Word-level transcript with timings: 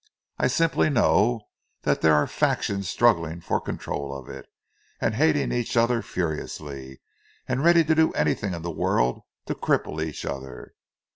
I 0.39 0.47
simply 0.47 0.89
know 0.89 1.41
that 1.83 2.01
there 2.01 2.15
are 2.15 2.25
factions 2.25 2.89
struggling 2.89 3.39
for 3.39 3.57
the 3.59 3.65
control 3.65 4.17
of 4.17 4.29
it, 4.29 4.47
and 4.99 5.13
hating 5.13 5.51
each 5.51 5.77
other 5.77 6.01
furiously, 6.01 6.99
and 7.47 7.63
ready 7.63 7.83
to 7.83 7.93
do 7.93 8.11
anything 8.13 8.55
in 8.55 8.63
the 8.63 8.71
world 8.71 9.21
to 9.45 9.53
cripple 9.53 10.03
each 10.03 10.25
other. 10.25 10.73